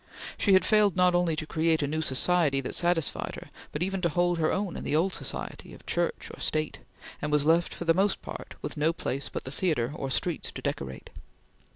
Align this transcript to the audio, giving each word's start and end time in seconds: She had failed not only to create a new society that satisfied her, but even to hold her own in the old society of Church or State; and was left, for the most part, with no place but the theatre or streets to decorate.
She 0.35 0.53
had 0.53 0.65
failed 0.65 0.95
not 0.95 1.13
only 1.13 1.35
to 1.35 1.45
create 1.45 1.83
a 1.83 1.87
new 1.87 2.01
society 2.01 2.59
that 2.61 2.73
satisfied 2.73 3.35
her, 3.35 3.51
but 3.71 3.83
even 3.83 4.01
to 4.01 4.09
hold 4.09 4.39
her 4.39 4.51
own 4.51 4.75
in 4.75 4.83
the 4.83 4.95
old 4.95 5.13
society 5.13 5.75
of 5.75 5.85
Church 5.85 6.31
or 6.33 6.39
State; 6.39 6.79
and 7.21 7.31
was 7.31 7.45
left, 7.45 7.71
for 7.71 7.85
the 7.85 7.93
most 7.93 8.19
part, 8.23 8.55
with 8.63 8.77
no 8.77 8.93
place 8.93 9.29
but 9.29 9.43
the 9.43 9.51
theatre 9.51 9.91
or 9.95 10.09
streets 10.09 10.51
to 10.53 10.61
decorate. 10.63 11.11